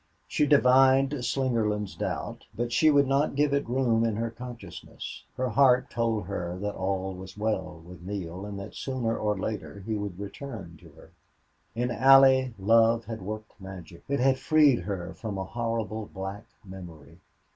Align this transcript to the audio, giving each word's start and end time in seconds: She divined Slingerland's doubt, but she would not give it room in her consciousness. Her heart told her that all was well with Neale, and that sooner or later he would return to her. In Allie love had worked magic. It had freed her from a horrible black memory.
She 0.27 0.47
divined 0.47 1.11
Slingerland's 1.23 1.93
doubt, 1.95 2.47
but 2.55 2.71
she 2.71 2.89
would 2.89 3.05
not 3.05 3.35
give 3.35 3.53
it 3.53 3.69
room 3.69 4.03
in 4.03 4.15
her 4.15 4.31
consciousness. 4.31 5.25
Her 5.37 5.49
heart 5.49 5.91
told 5.91 6.25
her 6.25 6.57
that 6.57 6.73
all 6.73 7.13
was 7.13 7.37
well 7.37 7.83
with 7.85 8.01
Neale, 8.01 8.43
and 8.47 8.59
that 8.59 8.73
sooner 8.73 9.15
or 9.15 9.37
later 9.37 9.83
he 9.85 9.93
would 9.93 10.17
return 10.19 10.75
to 10.81 10.89
her. 10.93 11.11
In 11.75 11.91
Allie 11.91 12.55
love 12.57 13.05
had 13.05 13.21
worked 13.21 13.61
magic. 13.61 14.01
It 14.09 14.19
had 14.19 14.39
freed 14.39 14.79
her 14.85 15.13
from 15.13 15.37
a 15.37 15.43
horrible 15.43 16.07
black 16.11 16.45
memory. 16.65 17.19